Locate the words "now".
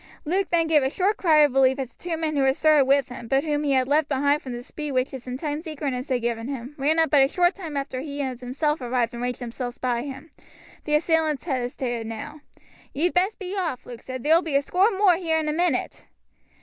12.07-12.41